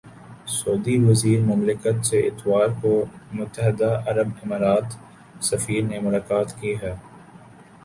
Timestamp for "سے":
2.05-2.19